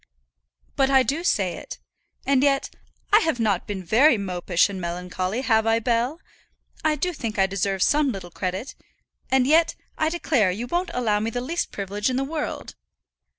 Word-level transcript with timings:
"But 0.75 0.89
I 0.89 1.03
do 1.03 1.23
say 1.23 1.57
it. 1.57 1.77
And 2.25 2.41
yet 2.41 2.71
I 3.13 3.19
have 3.19 3.39
not 3.39 3.67
been 3.67 3.83
very 3.83 4.17
mopish 4.17 4.67
and 4.67 4.81
melancholy; 4.81 5.41
have 5.41 5.67
I, 5.67 5.77
Bell? 5.77 6.19
I 6.83 6.95
do 6.95 7.13
think 7.13 7.37
I 7.37 7.45
deserve 7.45 7.83
some 7.83 8.11
little 8.11 8.31
credit, 8.31 8.73
and 9.29 9.45
yet, 9.45 9.75
I 9.99 10.09
declare, 10.09 10.49
you 10.49 10.65
won't 10.65 10.89
allow 10.95 11.19
me 11.19 11.29
the 11.29 11.39
least 11.39 11.71
privilege 11.71 12.09
in 12.09 12.15
the 12.15 12.23
world." 12.23 12.73